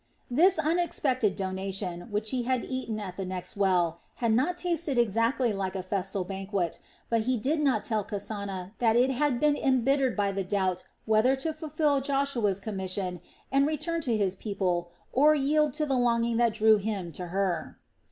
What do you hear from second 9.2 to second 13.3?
been embittered by the doubt whether to fulfil Joshua's commission